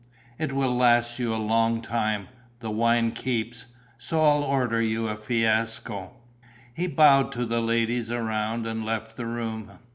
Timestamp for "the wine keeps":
2.59-3.67